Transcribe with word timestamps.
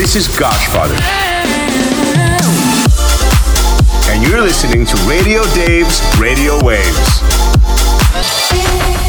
This 0.00 0.16
is 0.16 0.28
Goshfather. 0.28 0.98
And 4.08 4.26
you're 4.26 4.40
listening 4.40 4.86
to 4.86 4.96
Radio 5.06 5.44
Dave's 5.52 6.00
Radio 6.18 6.58
Waves. 6.64 7.20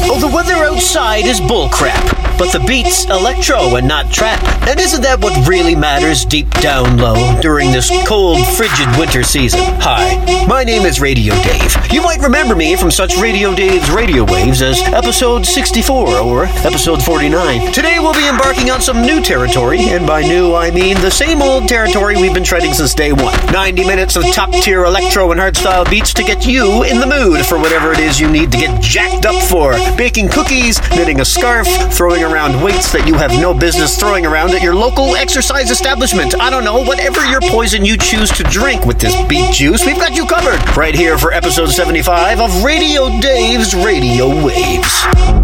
Oh, 0.04 0.18
the 0.20 0.28
weather 0.34 0.54
outside 0.64 1.24
is 1.26 1.40
bullcrap, 1.40 2.02
but 2.38 2.52
the 2.52 2.62
beat's 2.66 3.04
electro 3.06 3.76
and 3.76 3.86
not 3.88 4.10
trap. 4.10 4.42
And 4.68 4.78
isn't 4.78 5.02
that 5.02 5.20
what 5.20 5.48
really 5.48 5.74
matters 5.74 6.24
deep 6.24 6.50
down 6.60 6.98
low 6.98 7.40
during 7.40 7.72
this 7.72 7.90
cold, 8.06 8.44
frigid 8.56 8.88
winter 8.98 9.22
season? 9.22 9.60
Hi, 9.80 10.44
my 10.46 10.64
name 10.64 10.82
is 10.82 11.00
Radio 11.00 11.34
Dave. 11.42 11.74
You 11.92 12.02
might 12.02 12.20
remember 12.20 12.54
me 12.54 12.76
from 12.76 12.90
such 12.90 13.16
Radio 13.16 13.54
Dave's 13.54 13.90
radio 13.90 14.24
waves 14.24 14.60
as 14.60 14.80
episode 14.82 15.46
64 15.46 16.08
or 16.18 16.44
episode 16.66 17.02
49. 17.02 17.72
Today 17.72 17.98
we'll 17.98 18.12
be 18.14 18.28
embarking 18.28 18.70
on 18.70 18.80
some 18.80 19.02
new 19.02 19.20
territory, 19.22 19.80
and 19.80 20.06
by 20.06 20.22
new 20.22 20.54
I 20.54 20.70
mean 20.70 21.00
the 21.00 21.10
same 21.10 21.40
old 21.40 21.68
territory 21.68 22.16
we've 22.16 22.34
been 22.34 22.44
treading 22.44 22.74
since 22.74 22.94
day 22.94 23.12
one. 23.12 23.34
90 23.52 23.84
minutes 23.86 24.16
of 24.16 24.24
top 24.32 24.50
tier 24.52 24.84
electro 24.84 25.30
and 25.32 25.40
hardstyle 25.40 25.88
beats 25.88 26.12
to 26.14 26.22
get 26.22 26.46
you 26.46 26.82
in 26.84 26.98
the 27.00 27.06
mood 27.06 27.46
for 27.46 27.58
whatever 27.58 27.92
it 27.92 27.98
is 28.00 28.20
you 28.20 28.28
need 28.30 28.52
to 28.52 28.58
get 28.58 28.80
jacked 28.82 29.24
up 29.26 29.40
for 29.44 29.72
baking 29.96 30.28
cookies, 30.28 30.80
knitting 30.90 31.20
a 31.20 31.24
scarf, 31.24 31.66
throwing 31.92 32.22
around 32.22 32.62
weights 32.62 32.92
that 32.92 33.06
you 33.06 33.14
have 33.14 33.30
no 33.32 33.52
business 33.54 33.98
throwing 33.98 34.26
around 34.26 34.50
at 34.50 34.62
your 34.62 34.74
local 34.74 35.16
exercise 35.16 35.70
establishment. 35.70 36.38
I 36.40 36.50
don't 36.50 36.64
know, 36.64 36.82
whatever 36.82 37.24
your 37.26 37.40
poison 37.40 37.84
you 37.84 37.96
choose 37.96 38.30
to 38.32 38.42
drink 38.44 38.86
with 38.86 38.98
this 38.98 39.14
beet 39.28 39.52
juice, 39.52 39.84
we've 39.86 39.96
got 39.96 40.14
you 40.14 40.26
covered. 40.26 40.60
Right 40.76 40.94
here 40.94 41.18
for 41.18 41.32
episode 41.32 41.70
75 41.70 42.40
of 42.40 42.64
Radio 42.64 43.08
Dave's 43.20 43.74
Radio 43.74 44.28
Waves. 44.44 45.41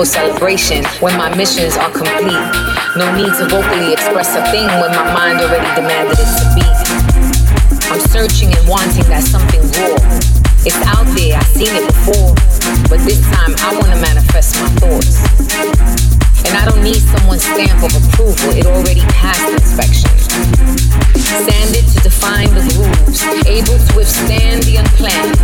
For 0.00 0.06
celebration 0.06 0.82
when 1.04 1.12
my 1.18 1.28
missions 1.36 1.76
are 1.76 1.92
complete. 1.92 2.48
No 2.96 3.04
need 3.12 3.28
to 3.36 3.44
vocally 3.52 3.92
express 3.92 4.32
a 4.32 4.40
thing 4.48 4.64
when 4.80 4.88
my 4.96 5.04
mind 5.12 5.44
already 5.44 5.68
demanded 5.76 6.16
it 6.16 6.30
to 6.40 6.46
be. 6.56 6.64
I'm 7.92 8.00
searching 8.08 8.48
and 8.48 8.64
wanting 8.64 9.04
that 9.12 9.28
something 9.28 9.60
raw. 9.76 10.00
It's 10.64 10.80
out 10.88 11.04
there, 11.12 11.36
I've 11.36 11.52
seen 11.52 11.76
it 11.76 11.84
before. 11.84 12.32
But 12.88 13.04
this 13.04 13.20
time 13.28 13.52
I 13.60 13.76
wanna 13.76 14.00
manifest 14.00 14.56
my 14.56 14.72
thoughts. 14.80 15.20
And 16.48 16.56
I 16.56 16.64
don't 16.64 16.80
need 16.80 17.04
someone's 17.04 17.44
stamp 17.44 17.84
of 17.84 17.92
approval, 17.92 18.56
it 18.56 18.64
already 18.64 19.04
passed 19.12 19.52
inspection. 19.52 20.08
Sanded 21.44 21.84
to 21.92 21.98
define 22.00 22.48
the 22.56 22.64
grooves, 22.72 23.20
able 23.44 23.76
to 23.76 23.90
withstand 23.92 24.64
the 24.64 24.80
unplanned. 24.80 25.36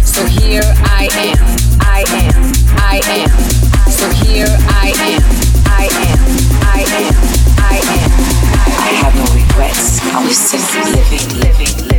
So 0.00 0.24
here 0.24 0.64
I 0.96 1.12
am, 1.12 1.44
I 1.84 2.08
am, 2.08 2.40
I 2.80 3.00
am. 3.04 3.67
So 3.90 4.08
here 4.10 4.46
I 4.68 4.92
am, 4.98 5.22
I 5.66 5.88
am, 6.06 6.20
I 6.62 6.84
am, 7.02 7.16
I 7.58 7.80
am. 7.96 8.10
I 8.68 8.90
have 9.00 9.14
no 9.16 9.24
regrets. 9.34 10.00
I 10.14 10.24
was 10.24 10.36
simply 10.36 10.92
living, 10.92 11.40
living, 11.40 11.88
living. 11.88 11.97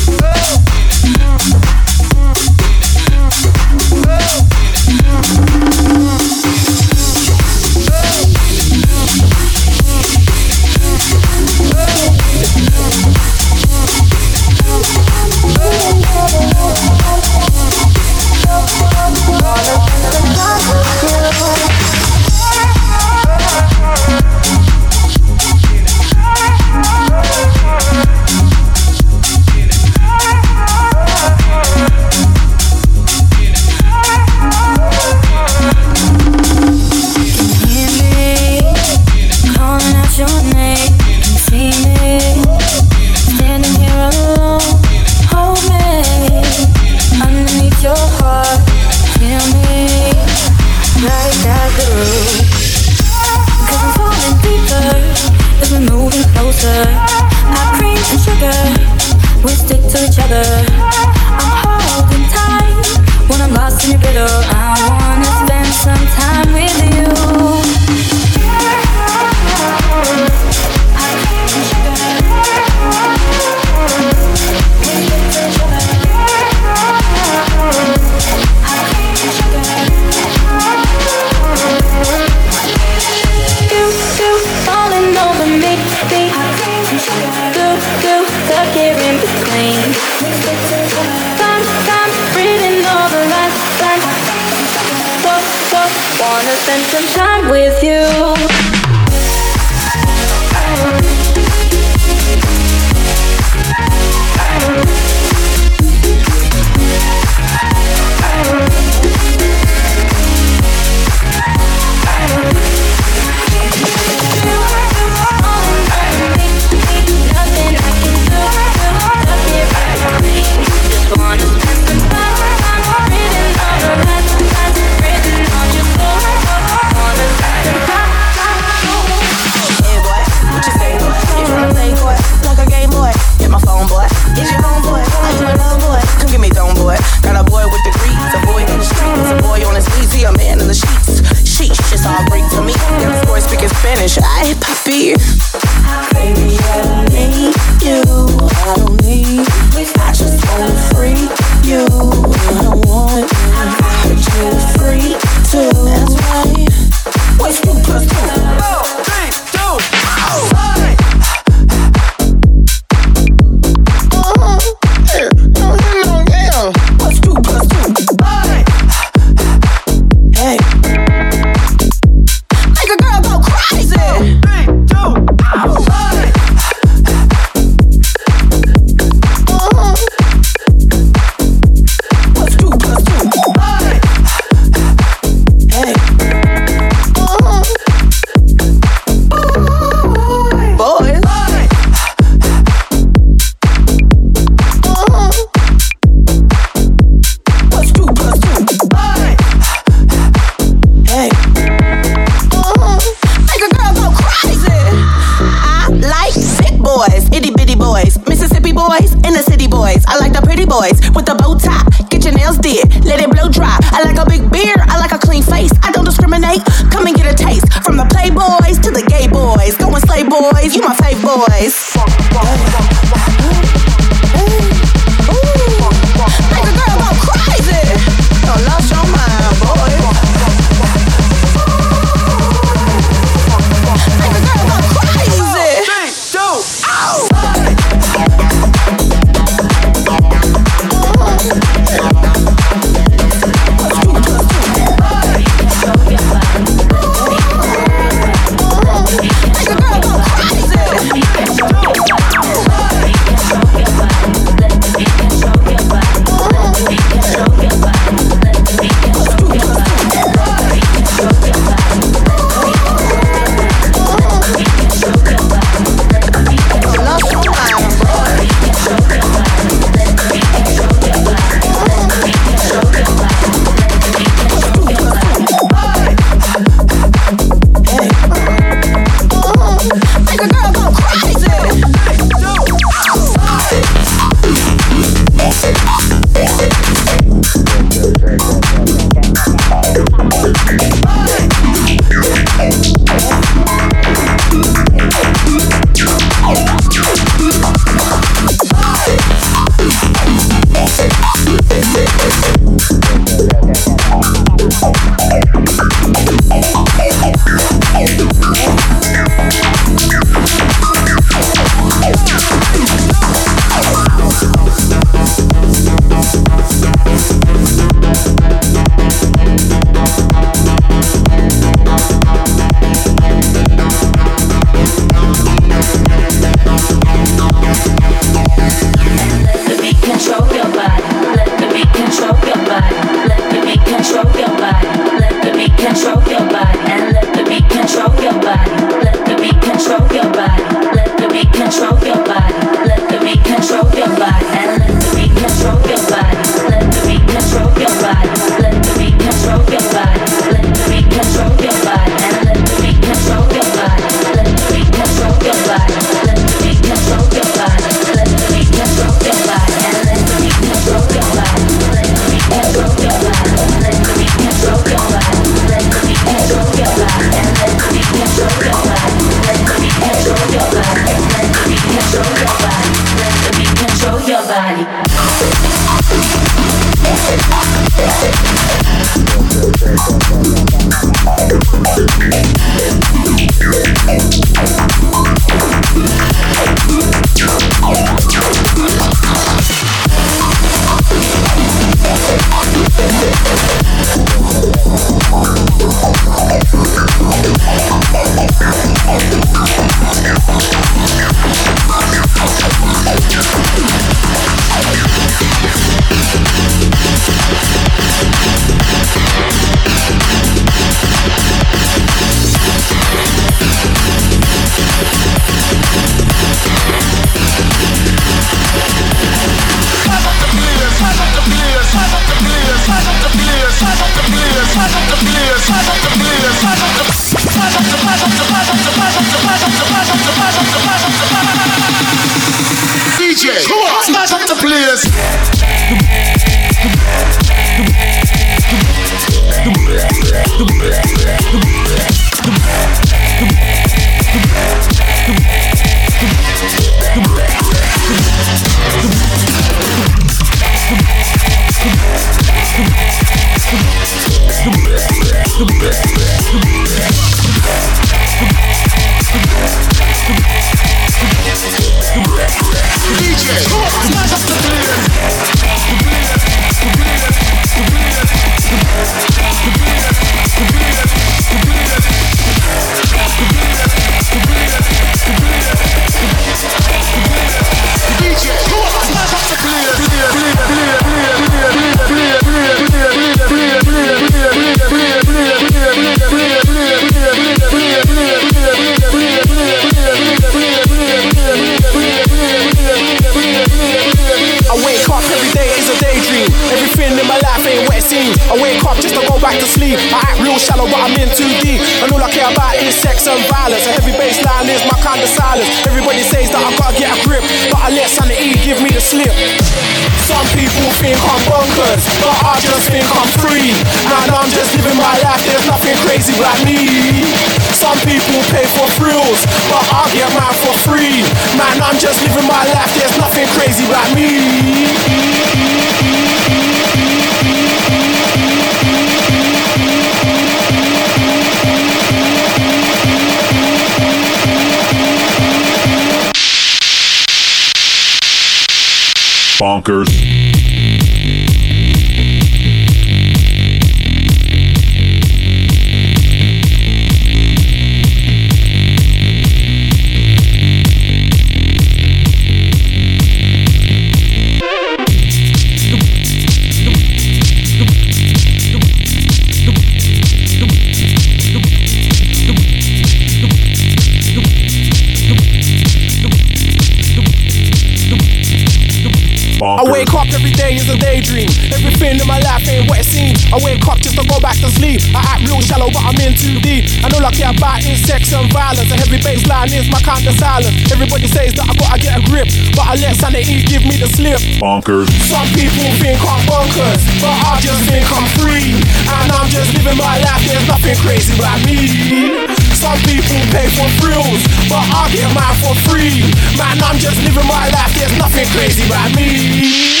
Thrills, 594.16 594.42
but 594.68 594.84
I 594.92 595.10
get 595.12 595.28
mine 595.34 595.56
for 595.60 595.74
free. 595.88 596.24
Man, 596.56 596.80
I'm 596.82 596.98
just 596.98 597.20
living 597.22 597.46
my 597.46 597.68
life, 597.70 597.92
there's 597.94 598.16
nothing 598.18 598.46
crazy 598.56 598.86
about 598.86 599.14
me. 599.14 600.00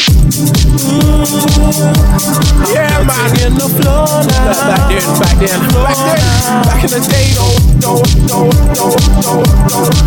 Mm. 0.76 1.26
Yeah, 2.72 3.04
man, 3.04 3.30
in 3.44 3.54
the 3.54 3.68
floor 3.68 4.06
now. 4.26 4.52
Back 4.68 4.88
then, 4.88 5.06
back 5.20 5.36
then, 5.38 5.60
back 5.72 5.96
then, 5.96 6.20
back 6.64 6.84
in 6.84 6.90
the 6.90 7.00
day, 7.08 7.32
though, 7.34 7.56
though, 7.80 8.02
though, 8.26 8.50
though, 8.74 8.96
though, 9.22 9.44
though. 9.60 10.06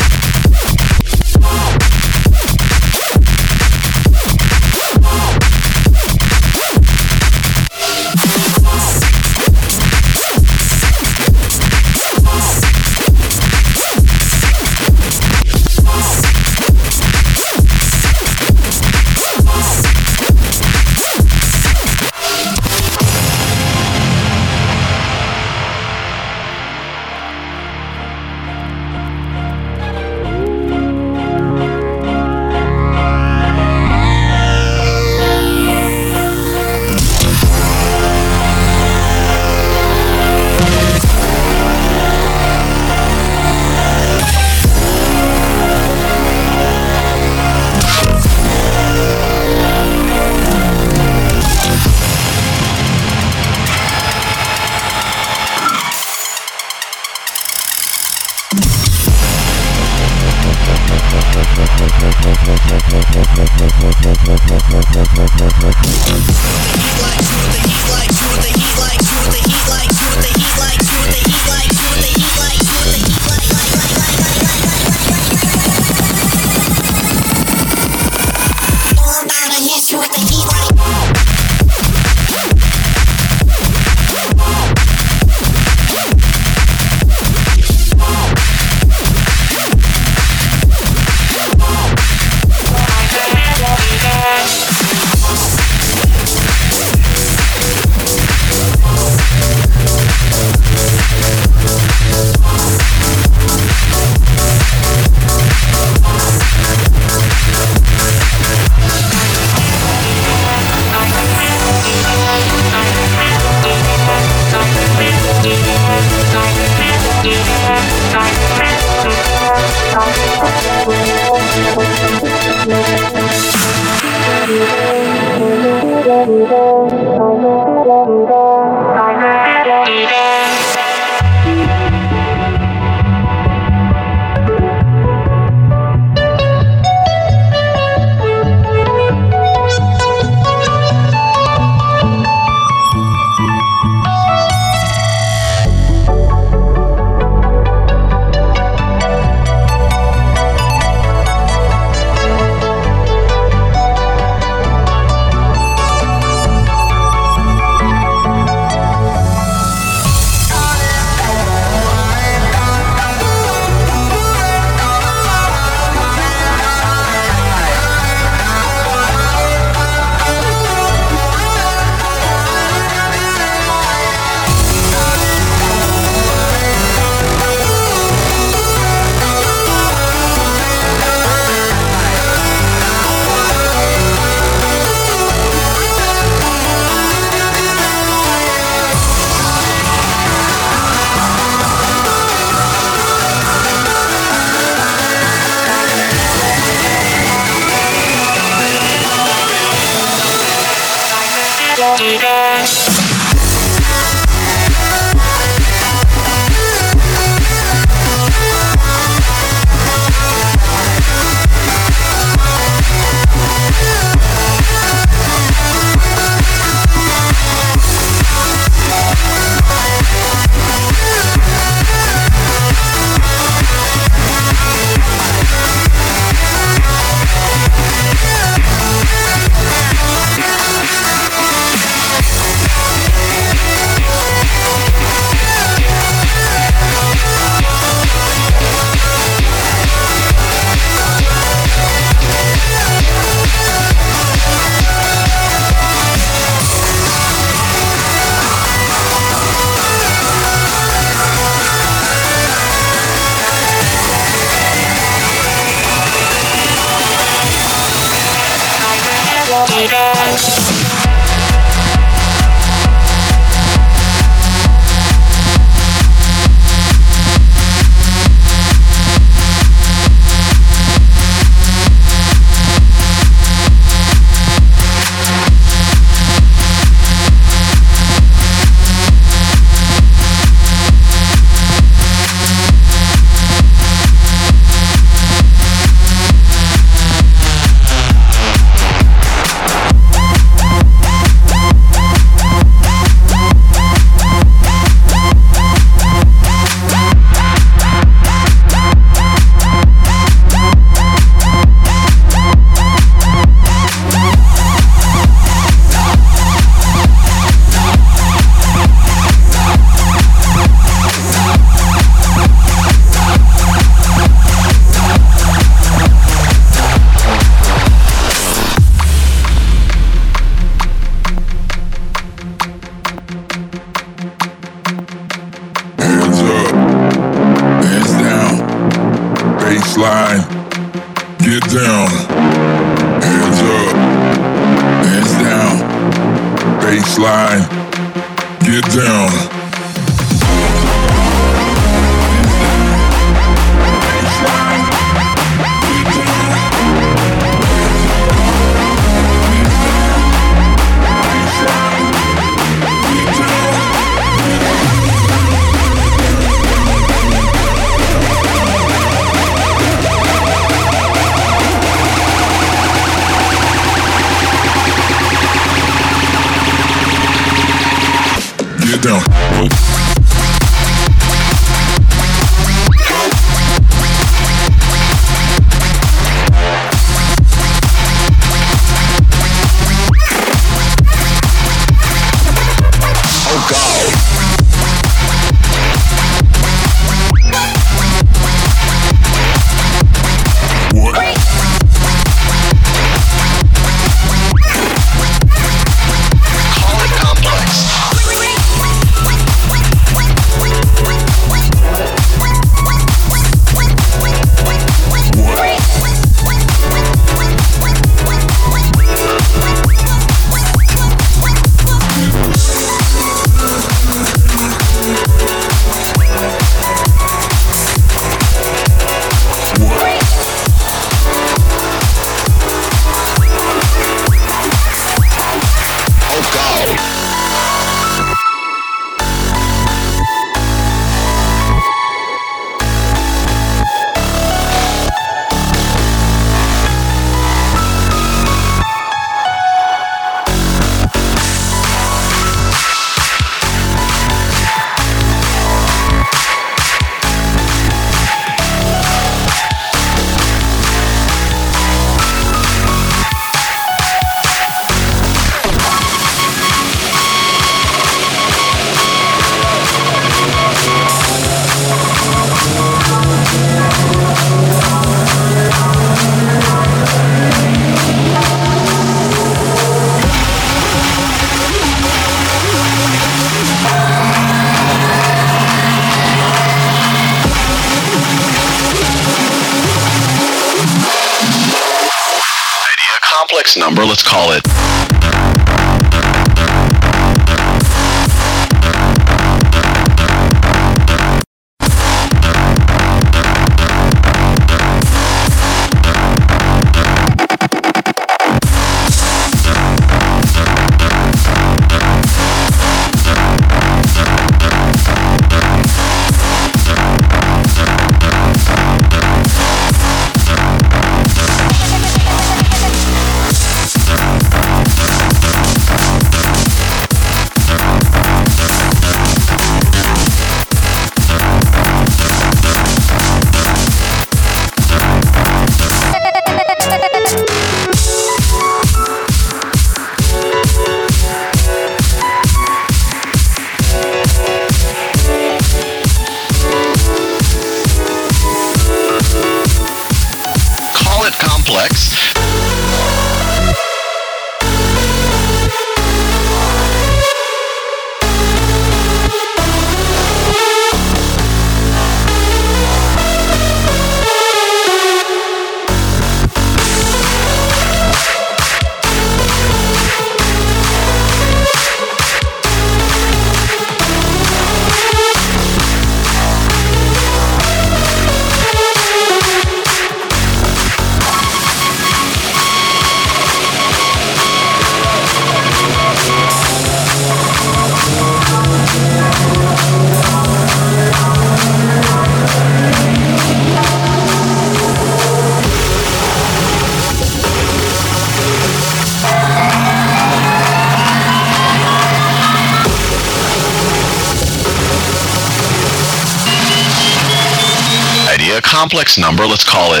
Number, 599.17 599.45
let's 599.45 599.63
call 599.63 599.93
it 599.93 600.00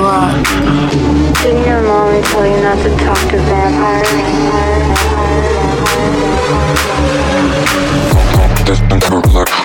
Didn't 0.00 1.66
your 1.66 1.82
mommy 1.82 2.22
tell 2.22 2.46
you 2.46 2.56
not 2.62 2.78
to 2.80 2.88
talk 3.04 3.20
to 3.28 3.36
vampires? 3.36 4.08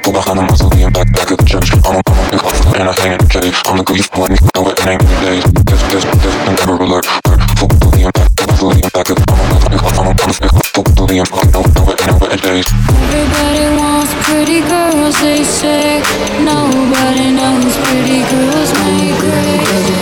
Go 0.04 0.12
behind 0.12 0.38
the 0.38 0.44
mausoleum, 0.44 0.92
back 0.92 1.12
back 1.14 1.32
at 1.32 1.38
the 1.40 1.46
church. 1.46 1.72
I'm 1.88 1.96
a 1.96 2.02
a 2.04 2.32
big 2.32 2.44
off, 2.44 2.76
and 2.76 2.90
I 2.90 2.94
hang 3.00 3.14
in 3.14 3.18
the 3.18 3.30
cave. 3.32 3.56
I'm 3.66 3.78
the 3.78 3.84
grief, 3.84 4.12
when 4.14 4.36
you 4.36 4.44
know 4.54 4.68
it, 4.70 4.86
ain't 4.86 5.02
many 5.02 5.18
days. 5.24 5.44
This 5.64 5.82
this 5.88 6.04
this 6.04 6.36
been 6.44 6.56
never 6.60 6.84
alert. 6.84 7.08
Full 7.56 7.72
mausoleum, 7.72 8.12
back 8.12 8.28
mausoleum, 8.44 8.92
back 8.92 9.08
at 9.08 9.18
I'm 9.32 9.40
a 9.56 9.80
I'm 9.96 10.08
a 10.08 10.12
a 10.12 10.12
a 10.12 10.36
big 10.36 10.52
off. 10.52 10.68
Full 10.76 10.84
mausoleum, 10.84 11.28
know 11.32 11.64
know 11.64 11.96
it, 11.96 12.00
know 12.06 12.20
it, 12.28 12.34
it 12.36 12.42
days. 12.44 12.68
Everybody 13.08 13.66
wants 13.80 14.12
pretty 14.28 14.60
girls, 14.68 15.16
they 15.24 15.48
say. 15.48 16.04
Nobody 16.44 17.32
knows 17.32 17.72
pretty 17.88 18.20
girls 18.28 18.70
make 18.84 19.16
great. 19.24 19.95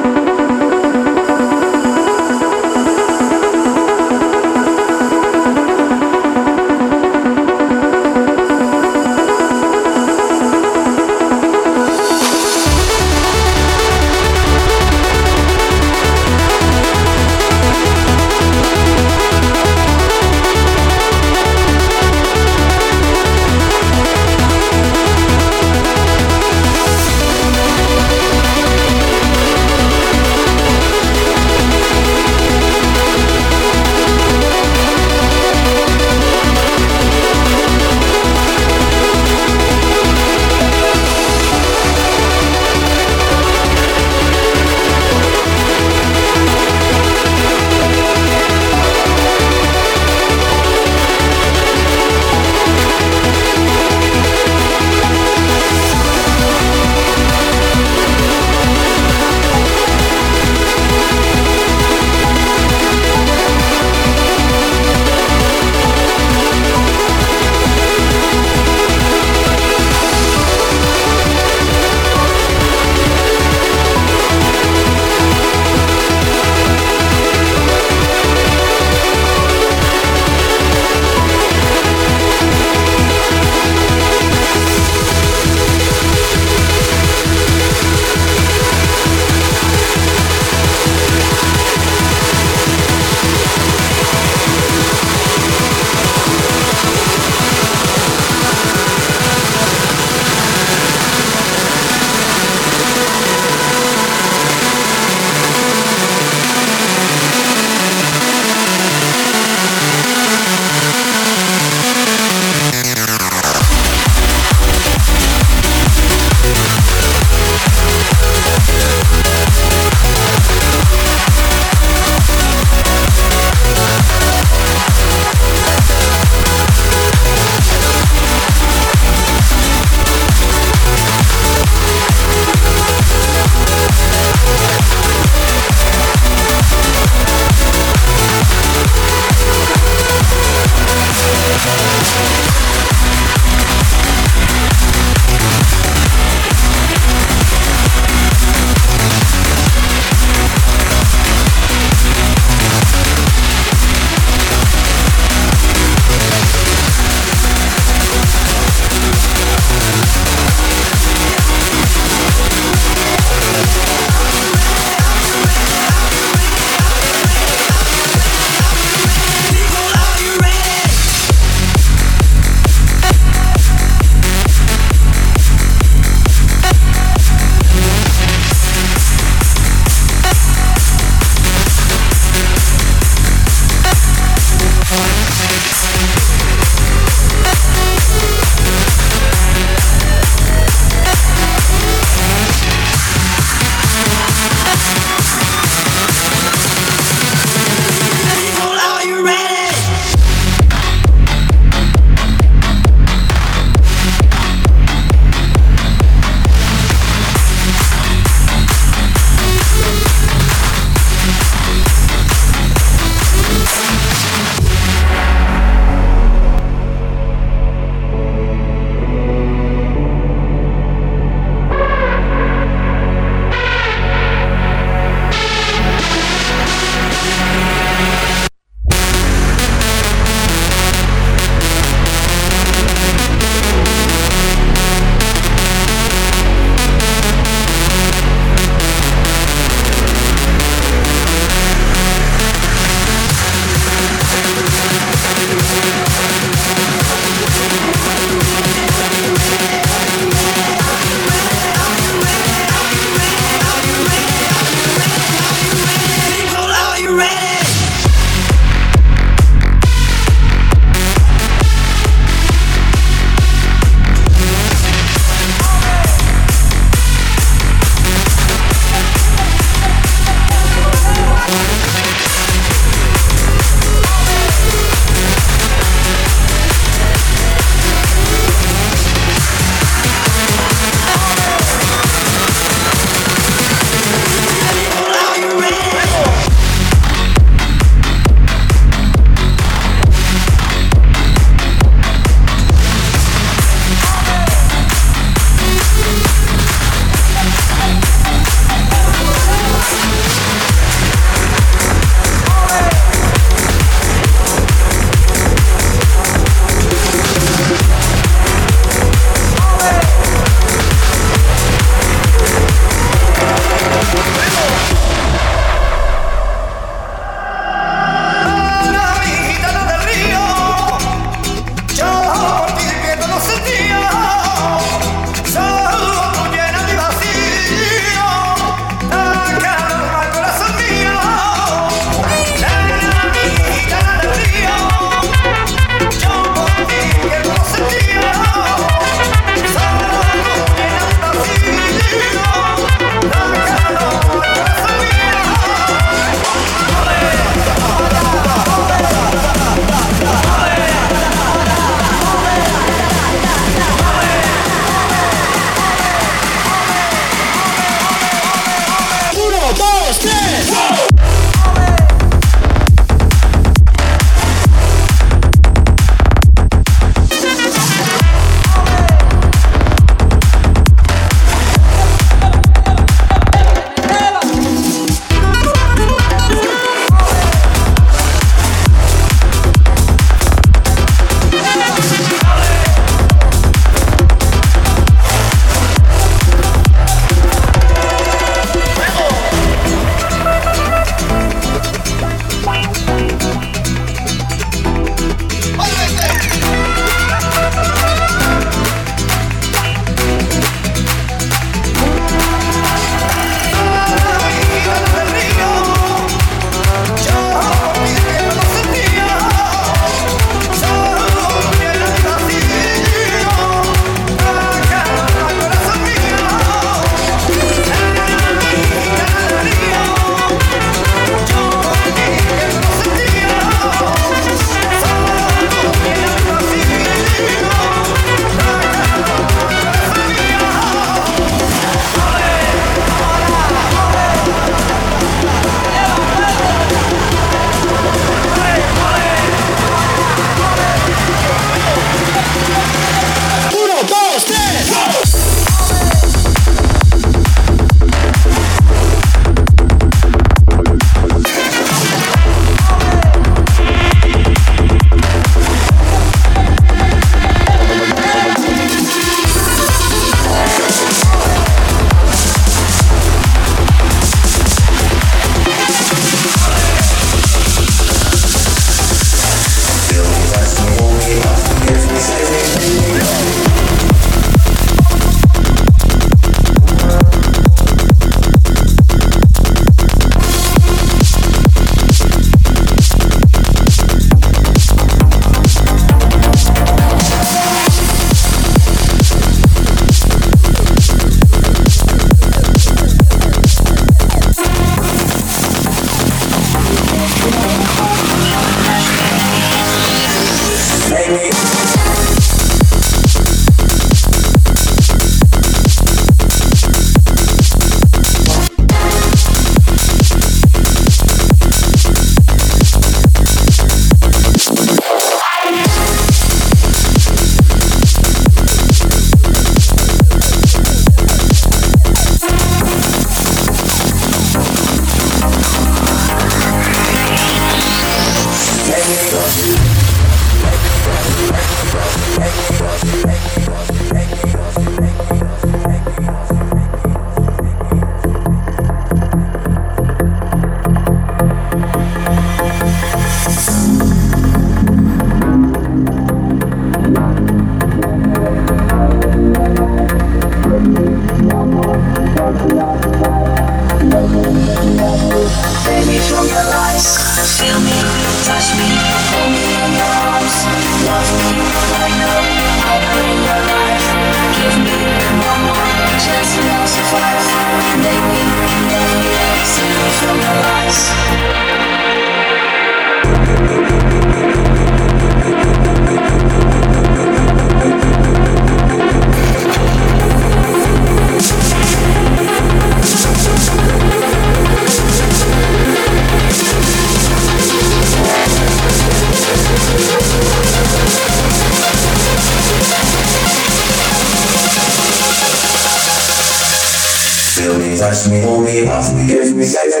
Touch 598.08 598.30
me, 598.30 598.40
hold 598.40 598.64
me, 598.64 598.84
love 598.84 599.14
me, 599.14 599.26
give 599.26 599.54
me, 599.54 599.66
love 599.66 600.00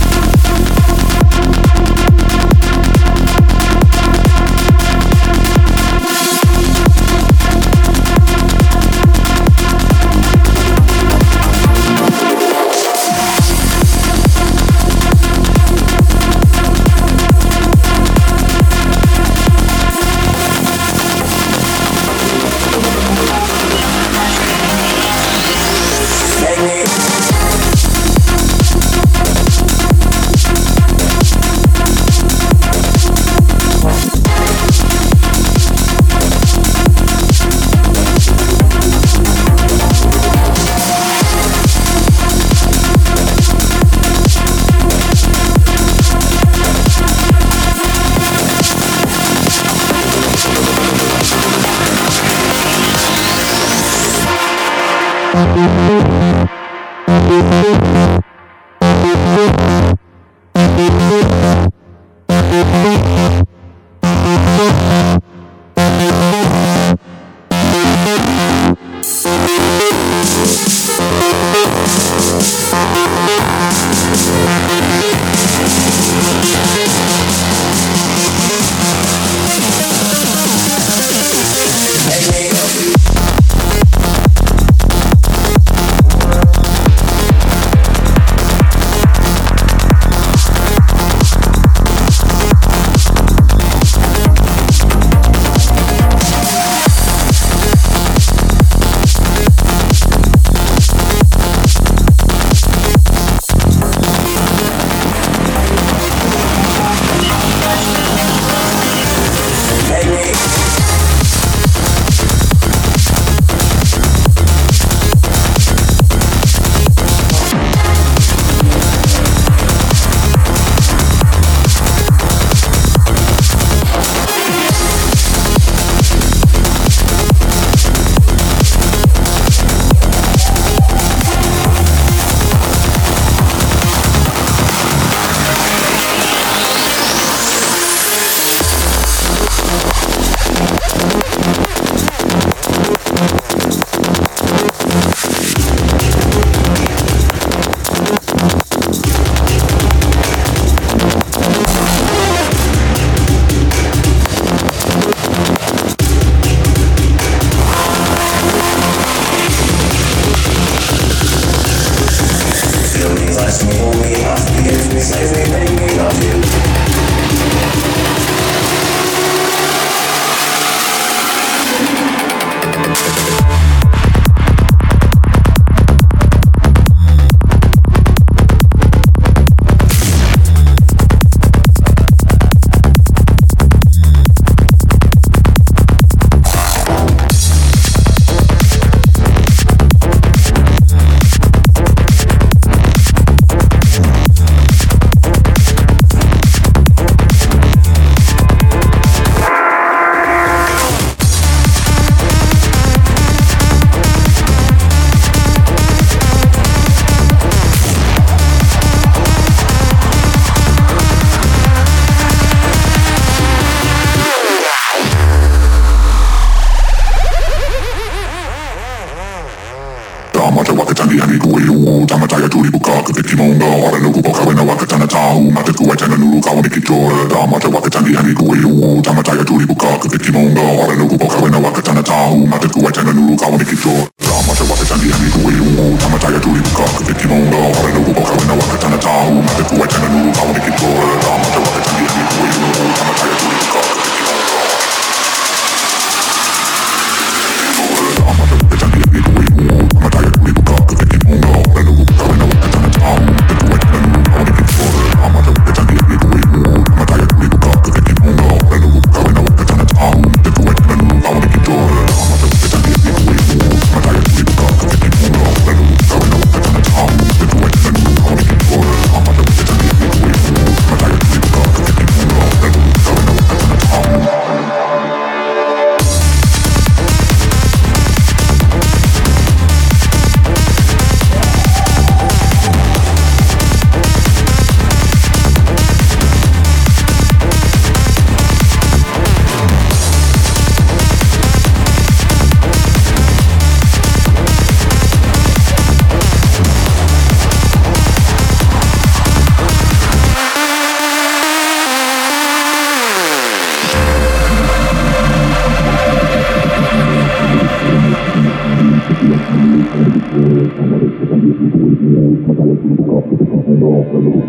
me, 0.00 0.07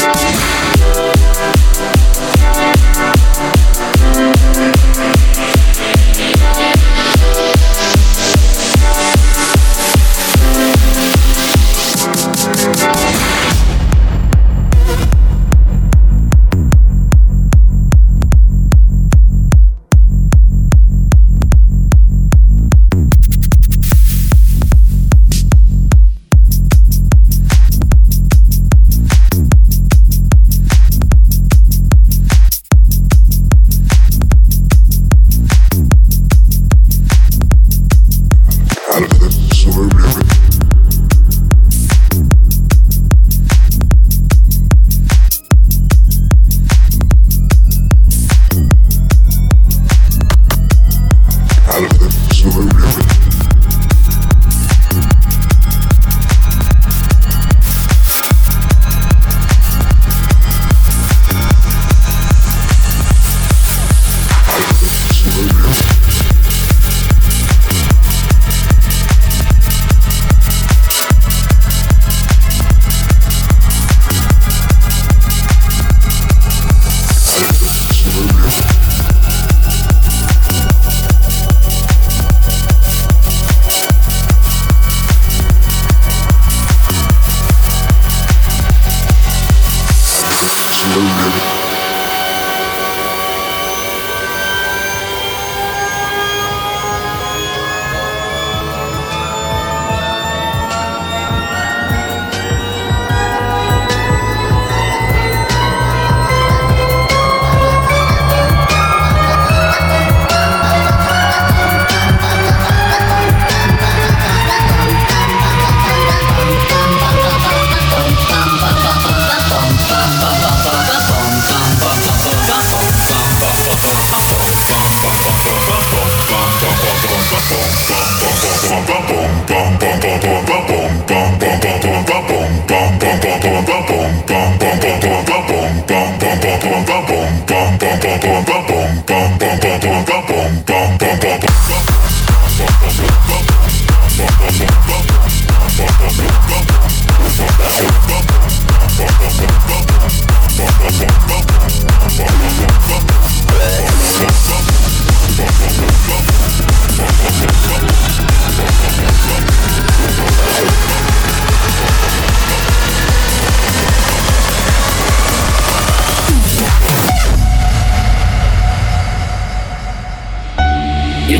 Thank 0.00 0.47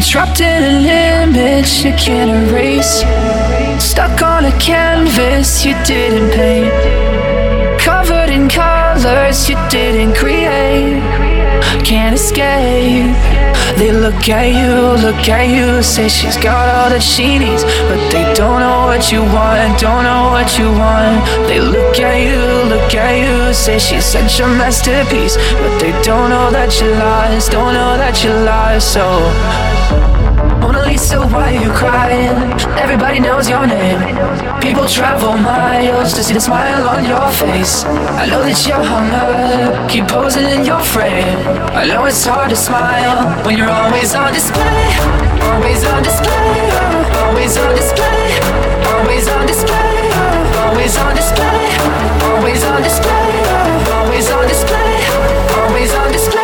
Trapped 0.09 0.41
in 0.41 0.63
an 0.63 1.29
image 1.29 1.85
you 1.85 1.93
can't 1.93 2.31
erase. 2.49 3.05
Stuck 3.79 4.23
on 4.23 4.47
a 4.47 4.59
canvas 4.59 5.67
you 5.67 5.75
didn't 5.85 6.31
paint. 6.31 6.73
Covered 7.79 8.31
in 8.31 8.49
colors 8.49 9.51
you 9.51 9.57
didn't 9.69 10.15
create. 10.17 11.03
Can't 11.85 12.15
escape. 12.15 13.58
They 13.79 13.93
look 13.93 14.29
at 14.29 14.49
you, 14.49 15.07
look 15.07 15.29
at 15.29 15.49
you, 15.49 15.85
say 15.85 16.09
she's 16.09 16.37
got 16.37 16.67
all 16.75 16.91
that 16.91 17.01
she 17.01 17.39
needs, 17.39 17.63
but 17.63 18.11
they 18.11 18.27
don't 18.35 18.59
know 18.59 18.91
what 18.91 19.13
you 19.13 19.23
want, 19.23 19.79
don't 19.79 20.03
know 20.03 20.35
what 20.35 20.59
you 20.59 20.67
want. 20.67 21.23
They 21.47 21.61
look 21.61 21.97
at 22.01 22.19
you, 22.19 22.43
look 22.75 22.93
at 22.93 23.15
you, 23.23 23.55
say 23.55 23.79
she's 23.79 24.05
such 24.05 24.41
a 24.41 24.49
masterpiece, 24.49 25.37
but 25.37 25.79
they 25.79 25.93
don't 26.03 26.31
know 26.31 26.51
that 26.51 26.81
you 26.81 26.91
lost, 26.91 27.53
don't 27.53 27.73
know 27.73 27.97
that 27.97 28.25
you 28.25 28.31
lost. 28.33 28.95
So. 28.95 30.18
Mona 30.61 30.83
Lisa, 30.87 31.19
why 31.27 31.57
are 31.57 31.63
you 31.65 31.71
crying? 31.73 32.37
Everybody 32.79 33.21
knows 33.21 33.49
your 33.49 33.67
name. 33.67 34.01
People 34.61 34.87
travel 34.87 35.37
miles 35.37 36.13
to 36.15 36.23
see 36.23 36.35
the 36.35 36.41
smile 36.41 36.89
on 36.89 37.05
your 37.05 37.29
face. 37.33 37.85
I 37.85 38.27
know 38.27 38.43
that 38.43 38.59
you're 38.67 38.83
hung 38.83 39.11
up, 39.11 39.91
keep 39.91 40.07
posing 40.09 40.49
in 40.49 40.65
your 40.65 40.81
frame. 40.81 41.39
I 41.75 41.87
know 41.87 42.05
it's 42.07 42.25
hard 42.25 42.51
to 42.51 42.57
smile 42.57 43.45
when 43.45 43.57
you're 43.59 43.71
always 43.71 44.15
on 44.15 44.33
display. 44.33 44.85
Always 45.51 45.85
on 45.85 46.03
display. 46.03 46.89
Always 47.25 47.57
on 47.57 47.75
display. 47.75 48.39
Always 48.93 49.29
on 49.29 49.47
display. 49.47 50.09
Always 50.63 50.97
on 50.97 51.15
display. 51.15 51.61
Always 52.31 52.65
on 52.65 52.83
display. 52.83 53.31
Always 53.97 54.31
on 54.31 54.47
display. 54.49 54.95
Always 55.59 55.95
on 55.95 56.13
display. 56.13 56.38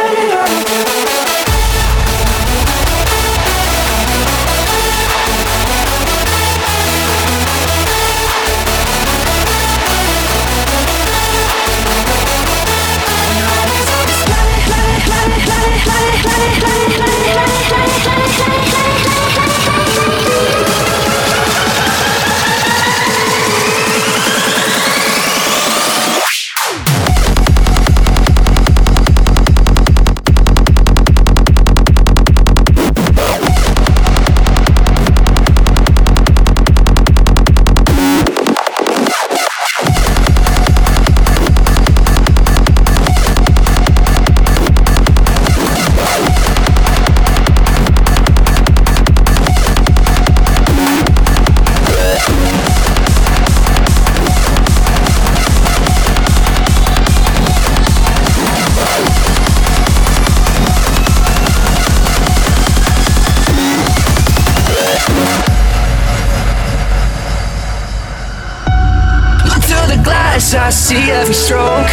Stroke. 71.35 71.91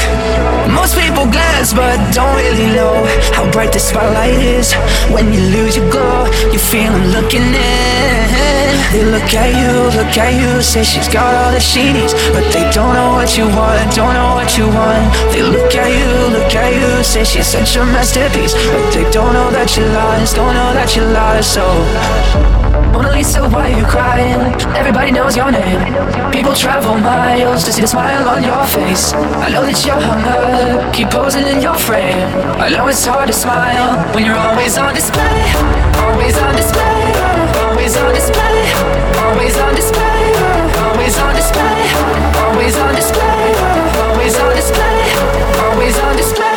Most 0.70 0.96
people 0.98 1.26
glance 1.26 1.74
but 1.74 1.98
don't 2.14 2.36
really 2.38 2.68
know 2.74 2.94
how 3.34 3.50
bright 3.52 3.74
the 3.74 3.80
spotlight 3.80 4.40
is. 4.40 4.74
When 5.12 5.34
you 5.34 5.42
lose 5.42 5.76
your 5.76 5.90
glow, 5.90 6.26
you 6.54 6.60
feel 6.60 6.92
them 6.92 7.08
looking 7.12 7.42
in. 7.42 8.21
They 8.92 9.06
look 9.06 9.32
at 9.32 9.56
you, 9.56 9.72
look 9.96 10.18
at 10.20 10.36
you, 10.36 10.62
say 10.62 10.84
she's 10.84 11.08
got 11.08 11.32
all 11.32 11.52
that 11.56 11.64
she 11.64 11.96
needs, 11.96 12.12
but 12.36 12.44
they 12.52 12.68
don't 12.76 12.92
know 12.92 13.16
what 13.16 13.38
you 13.40 13.48
want, 13.48 13.88
don't 13.96 14.12
know 14.12 14.36
what 14.36 14.52
you 14.60 14.68
want. 14.68 15.16
They 15.32 15.42
look 15.42 15.72
at 15.72 15.96
you, 15.96 16.12
look 16.36 16.52
at 16.52 16.76
you, 16.76 17.02
say 17.02 17.24
she's 17.24 17.48
such 17.48 17.80
a 17.80 17.86
masterpiece, 17.88 18.52
but 18.52 18.92
they 18.92 19.08
don't 19.10 19.32
know 19.32 19.48
that 19.56 19.78
you 19.80 19.88
lost, 19.96 20.36
don't 20.36 20.54
know 20.54 20.76
that 20.76 20.92
you 20.96 21.04
lost. 21.08 21.56
So. 21.56 21.64
Mona 22.92 23.16
Lisa, 23.16 23.48
why 23.48 23.72
are 23.72 23.80
you 23.80 23.86
crying? 23.86 24.60
Everybody 24.76 25.12
knows 25.12 25.38
your 25.38 25.52
name. 25.52 25.80
People 26.36 26.54
travel 26.54 27.00
miles 27.00 27.64
to 27.64 27.72
see 27.72 27.82
the 27.82 27.88
smile 27.88 28.28
on 28.28 28.44
your 28.44 28.60
face. 28.68 29.14
I 29.40 29.48
know 29.56 29.64
that 29.64 29.80
you're 29.88 29.96
hung 29.96 30.20
up, 30.28 30.94
keep 30.94 31.10
posing 31.10 31.48
in 31.48 31.62
your 31.62 31.80
frame. 31.80 32.28
I 32.60 32.68
know 32.68 32.90
it's 32.90 33.06
hard 33.06 33.28
to 33.28 33.34
smile 33.34 34.04
when 34.14 34.26
you're 34.26 34.36
always 34.36 34.78
on 34.78 34.94
display. 34.94 35.48
Always 35.96 36.36
on 36.38 36.56
display. 36.60 37.31
Always 37.82 37.98
on 37.98 38.14
display. 38.14 38.72
Always 39.24 39.58
on 39.58 39.74
display. 39.74 40.34
Always 40.86 41.18
on 41.18 41.34
display. 41.34 41.90
Always 42.38 42.76
on 42.78 42.94
display. 42.94 43.56
Always 44.06 44.38
on 44.38 44.56
display. 44.56 45.14
Always 45.66 45.98
on 45.98 46.16
display. 46.16 46.51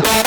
you. 0.00 0.21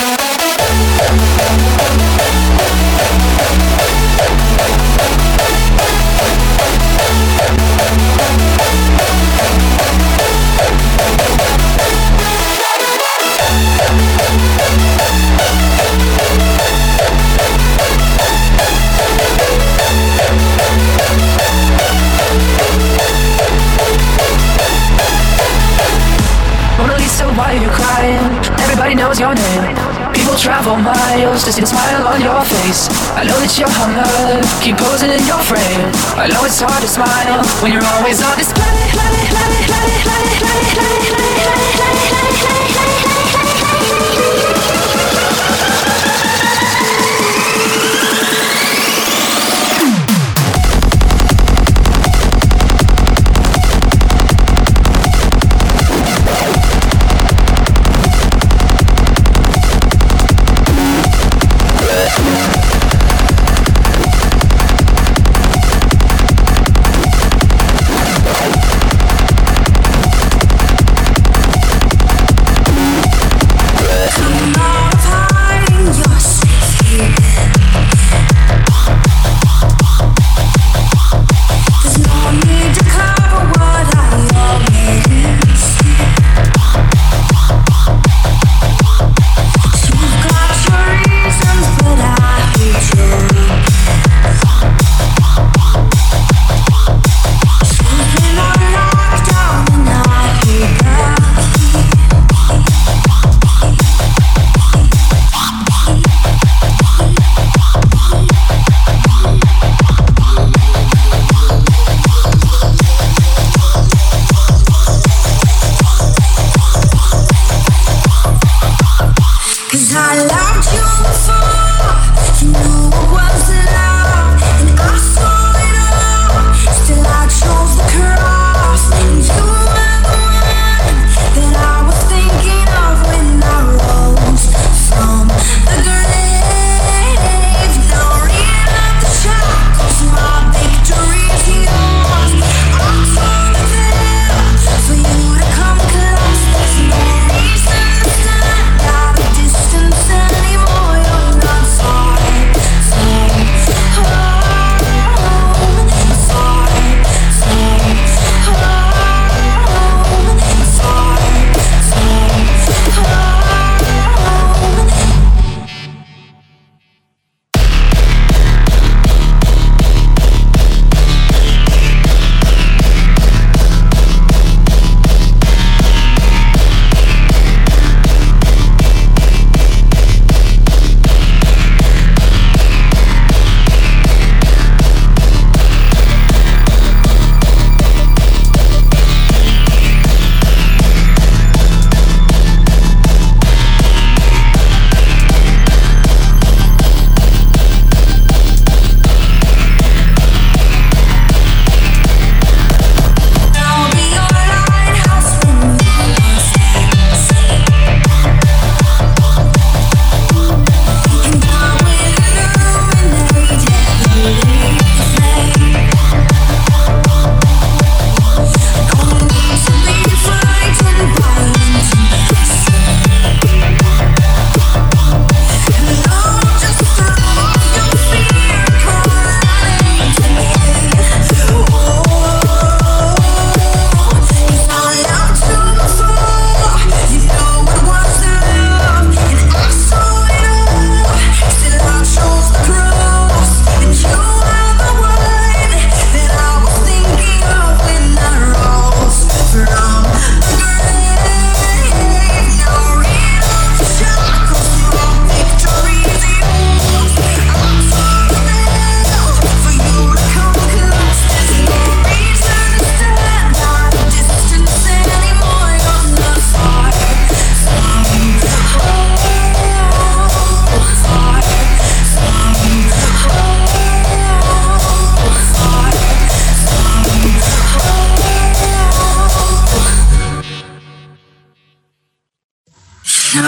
Knows 28.96 29.20
your 29.20 29.34
name. 29.34 29.76
People 30.16 30.34
travel 30.34 30.76
miles 30.76 31.44
to 31.44 31.52
see 31.52 31.60
the 31.60 31.66
smile 31.66 32.08
on 32.08 32.20
your 32.20 32.42
face. 32.44 32.88
I 33.12 33.24
know 33.24 33.36
that 33.38 33.52
you're 33.58 33.68
hung 33.68 33.92
up, 33.92 34.42
keep 34.64 34.76
posing 34.80 35.12
in 35.12 35.22
your 35.28 35.40
frame. 35.44 35.84
I 36.16 36.26
know 36.32 36.42
it's 36.44 36.60
hard 36.60 36.80
to 36.80 36.88
smile 36.88 37.44
when 37.62 37.72
you're 37.72 37.84
always 37.84 38.24
on 38.24 38.36
display. 38.38 38.76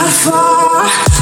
Far. 0.09 1.18